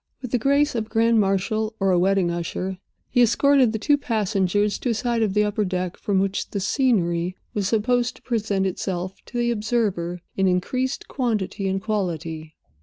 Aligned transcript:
With 0.19 0.31
the 0.31 0.39
grace 0.39 0.73
of 0.73 0.87
a 0.87 0.89
grand 0.89 1.19
marshal 1.19 1.75
or 1.79 1.91
a 1.91 1.99
wedding 1.99 2.31
usher, 2.31 2.79
he 3.11 3.21
escorted 3.21 3.71
the 3.71 3.77
two 3.77 3.99
passengers 3.99 4.79
to 4.79 4.89
a 4.89 4.93
side 4.95 5.21
of 5.21 5.35
the 5.35 5.43
upper 5.43 5.63
deck, 5.63 5.95
from 5.95 6.17
which 6.17 6.49
the 6.49 6.59
scenery 6.59 7.37
was 7.53 7.67
supposed 7.67 8.15
to 8.15 8.23
present 8.23 8.65
itself 8.65 9.17
to 9.27 9.37
the 9.37 9.51
observer 9.51 10.21
in 10.35 10.47
increased 10.47 11.07
quantity 11.07 11.67
and 11.67 11.83
quality. 11.83 12.55